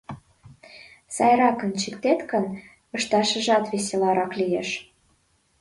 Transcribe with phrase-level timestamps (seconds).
[1.15, 2.45] Сайракын чиктет гын,
[2.97, 4.69] ышташыжат веселарак лиеш.